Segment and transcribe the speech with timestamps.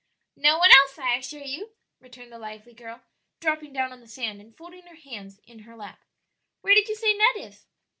[0.35, 3.03] "No one else, I assure you," returned the lively girl,
[3.39, 6.03] dropping down on the sand and folding her hands in her lap.
[6.61, 7.67] "Where did you say Ned is?"